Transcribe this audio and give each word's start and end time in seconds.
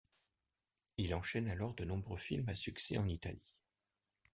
Il 0.97 1.13
enchaîne 1.13 1.47
alors 1.47 1.75
de 1.75 1.85
nombreux 1.85 2.17
films 2.17 2.49
à 2.49 2.55
succès 2.55 2.97
en 2.97 3.07
Italie. 3.07 3.59